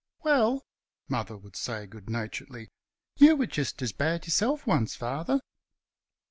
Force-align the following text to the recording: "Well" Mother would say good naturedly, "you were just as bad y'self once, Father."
"Well" 0.23 0.65
Mother 1.09 1.37
would 1.37 1.55
say 1.55 1.85
good 1.85 2.09
naturedly, 2.09 2.69
"you 3.17 3.35
were 3.35 3.45
just 3.45 3.83
as 3.83 3.91
bad 3.91 4.25
y'self 4.25 4.65
once, 4.65 4.95
Father." 4.95 5.41